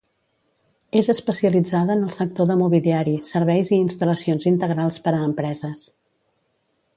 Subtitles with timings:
[1.01, 5.85] És especialitzada en el sector de mobiliari, serveis i instal·lacions integrals per a empreses.